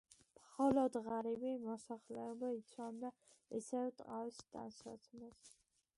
მხოლოდ 0.43 0.95
ღარიბი 1.07 1.51
მოსახლეობა 1.65 2.51
იცვამდა 2.61 3.11
ისევ 3.61 3.95
ტყავის 4.01 4.41
ტანსაცმელს. 4.57 5.55